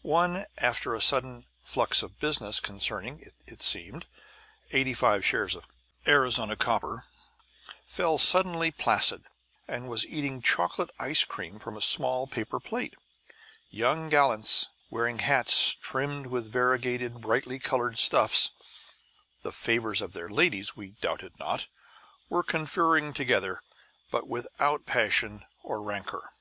[0.00, 4.06] One, after a sudden flux of business concerning (it seemed)
[4.70, 5.66] 85 shares of
[6.06, 7.04] Arizona Copper,
[7.84, 9.24] fell suddenly placid,
[9.68, 12.94] and was eating chocolate ice cream from a small paper plate.
[13.68, 18.52] Young gallants, wearing hats trimmed with variegated brightly coloured stuffs
[19.42, 21.66] (the favours of their ladies, we doubted not),
[22.30, 23.60] were conferring together,
[24.10, 26.32] but without passion or rancour.